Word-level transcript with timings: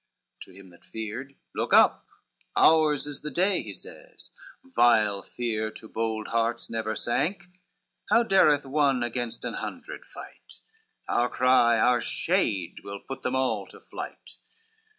To 0.39 0.51
him 0.51 0.71
that 0.71 0.83
feared, 0.83 1.35
"Look 1.53 1.75
up, 1.75 2.07
ours 2.55 3.05
is 3.05 3.21
the 3.21 3.29
day," 3.29 3.61
He 3.61 3.71
says, 3.75 4.31
"Vile 4.63 5.21
fear 5.21 5.69
to 5.73 5.87
bold 5.87 6.29
hearts 6.29 6.71
never 6.71 6.95
sank, 6.95 7.43
How 8.09 8.23
dareth 8.23 8.65
one 8.65 9.03
against 9.03 9.45
an 9.45 9.53
hundred 9.53 10.03
fight? 10.03 10.61
Our 11.07 11.29
cry, 11.29 11.77
our 11.77 12.01
shade, 12.01 12.77
will 12.83 13.01
put 13.07 13.21
them 13.21 13.35
all 13.35 13.67
to 13.67 13.79
flight." 13.79 14.39